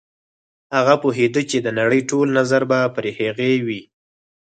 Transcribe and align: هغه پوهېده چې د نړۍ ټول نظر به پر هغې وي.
هغه 0.75 0.95
پوهېده 1.03 1.41
چې 1.49 1.57
د 1.61 1.67
نړۍ 1.79 2.01
ټول 2.09 2.27
نظر 2.39 2.61
به 2.69 2.79
پر 2.95 3.05
هغې 3.19 3.53
وي. 3.65 3.81